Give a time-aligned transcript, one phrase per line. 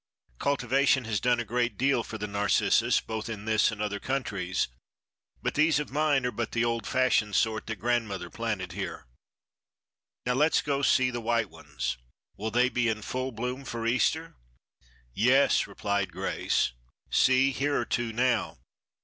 [0.39, 4.67] Cultivation has done a great deal for the Narcissus, both in this and other countries,
[5.43, 9.05] but these of mine are but the old fashioned sort that grandmother planted here.
[10.25, 11.97] Now let's go see the white ones.
[12.35, 14.35] Will they be in full bloom for Easter?"
[15.13, 16.71] "Yes," replied Grace.
[17.11, 18.57] "See, here are two now.